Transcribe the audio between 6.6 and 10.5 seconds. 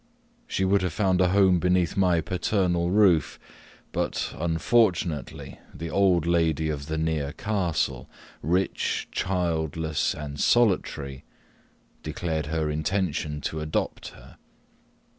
of the near castle, rich, childless, and